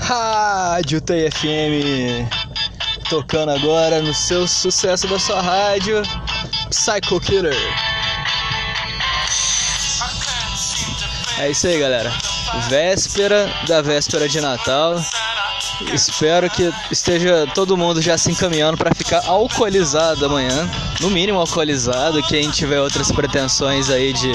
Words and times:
Rádio 0.00 1.00
TFM 1.00 2.28
tocando 3.08 3.50
agora 3.50 4.00
no 4.00 4.14
seu 4.14 4.46
sucesso 4.46 5.06
da 5.06 5.18
sua 5.18 5.40
rádio 5.40 6.02
Psycho 6.70 7.20
Killer. 7.20 7.56
É 11.38 11.50
isso 11.50 11.66
aí, 11.66 11.78
galera. 11.78 12.12
Véspera 12.68 13.50
da 13.66 13.82
véspera 13.82 14.28
de 14.28 14.40
Natal. 14.40 15.02
Espero 15.92 16.50
que 16.50 16.72
esteja 16.90 17.46
todo 17.54 17.76
mundo 17.76 18.02
já 18.02 18.18
se 18.18 18.30
encaminhando 18.30 18.76
para 18.76 18.94
ficar 18.94 19.24
alcoolizado 19.26 20.26
amanhã, 20.26 20.70
no 21.00 21.10
mínimo 21.10 21.38
alcoolizado. 21.38 22.22
Quem 22.24 22.50
tiver 22.50 22.80
outras 22.80 23.10
pretensões 23.10 23.90
aí 23.90 24.12
de 24.12 24.32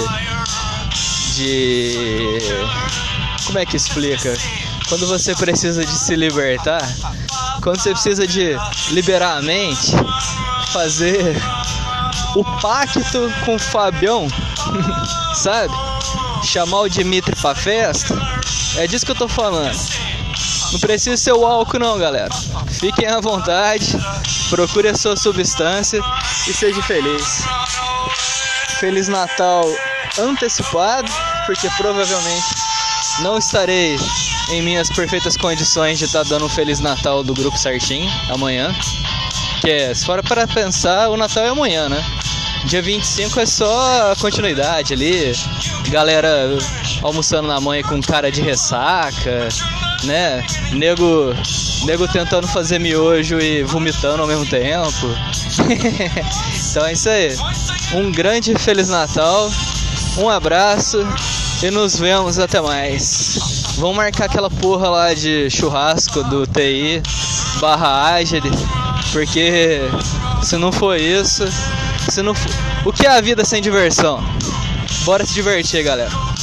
de 1.36 2.40
como 3.46 3.60
é 3.60 3.66
que 3.66 3.76
explica? 3.76 4.34
Quando 4.88 5.08
você 5.08 5.34
precisa 5.36 5.84
de 5.84 5.98
se 5.98 6.16
libertar, 6.16 6.82
quando 7.62 7.80
você 7.80 7.92
precisa 7.92 8.28
de 8.28 8.56
liberar 8.92 9.38
a 9.38 9.42
mente, 9.42 9.92
fazer 10.72 11.36
o 12.36 12.44
pacto 12.62 13.34
com 13.44 13.56
o 13.56 13.60
Fabião, 13.60 14.28
sabe? 15.34 15.74
Chamar 16.44 16.82
o 16.82 16.90
Dimitri 16.90 17.36
pra 17.36 17.56
festa, 17.56 18.16
é 18.78 18.86
disso 18.86 19.06
que 19.06 19.12
eu 19.12 19.16
tô 19.16 19.28
falando. 19.28 19.76
Não 20.72 20.80
precisa 20.80 21.18
ser 21.18 21.34
o 21.34 21.46
álcool 21.46 21.80
não, 21.80 21.98
galera. 21.98 22.34
Fiquem 22.68 23.08
à 23.08 23.20
vontade, 23.20 23.98
procure 24.50 24.90
a 24.90 24.96
sua 24.96 25.16
substância 25.16 26.00
e 26.48 26.54
seja 26.54 26.82
feliz. 26.84 27.44
Feliz 28.80 29.08
Natal 29.08 29.66
antecipado, 30.20 31.12
porque 31.46 31.70
provavelmente 31.78 32.46
não 33.20 33.38
estarei 33.38 33.98
em 34.50 34.62
minhas 34.62 34.90
perfeitas 34.90 35.38
condições 35.38 36.00
de 36.00 36.06
estar 36.06 36.24
tá 36.24 36.30
dando 36.30 36.46
um 36.46 36.50
Feliz 36.50 36.80
Natal 36.80 37.24
do 37.24 37.34
grupo 37.34 37.58
certinho 37.58 38.12
amanhã. 38.30 38.74
Que 39.62 39.72
é, 39.72 39.94
se 39.94 40.06
for 40.06 40.22
para 40.22 40.48
pensar, 40.48 41.10
o 41.10 41.18
Natal 41.18 41.46
é 41.46 41.50
amanhã, 41.50 41.90
né? 41.90 42.04
Dia 42.66 42.82
25 42.82 43.40
é 43.40 43.46
só 43.46 44.12
a 44.12 44.16
continuidade 44.16 44.94
ali, 44.94 45.34
galera 45.90 46.58
almoçando 47.04 47.48
na 47.48 47.60
manhã 47.62 47.84
com 47.84 48.02
cara 48.02 48.32
de 48.32 48.42
ressaca, 48.42 49.48
né? 50.04 50.44
Nego, 50.72 51.34
nego 51.86 52.08
tentando 52.08 52.48
fazer 52.48 52.80
miojo 52.80 53.40
e 53.40 53.64
vomitando 53.64 54.22
ao 54.22 54.28
mesmo 54.28 54.46
tempo. 54.48 55.08
então 56.70 56.86
é 56.86 56.94
isso 56.94 57.10
aí. 57.10 57.36
Um 57.94 58.12
grande 58.12 58.56
Feliz 58.56 58.90
Natal, 58.90 59.52
um 60.18 60.28
abraço 60.28 60.98
e 61.64 61.72
nos 61.72 61.98
vemos 61.98 62.38
até 62.40 62.62
mais. 62.62 63.38
Vamos 63.78 63.96
marcar 63.96 64.26
aquela 64.26 64.50
porra 64.50 64.90
lá 64.90 65.14
de 65.14 65.50
churrasco 65.50 66.24
do 66.24 66.46
TI 66.46 67.02
barra 67.60 68.14
Agile, 68.16 68.52
porque 69.12 69.82
se 70.44 70.58
não 70.58 70.72
for 70.72 70.98
isso, 70.98 71.46
se 72.10 72.22
não 72.22 72.34
for... 72.34 72.52
o 72.86 72.94
que 72.94 73.06
é 73.06 73.10
a 73.10 73.22
vida 73.22 73.44
sem 73.44 73.62
diversão? 73.62 74.24
Bora 75.04 75.26
se 75.26 75.34
divertir, 75.34 75.84
galera. 75.84 76.35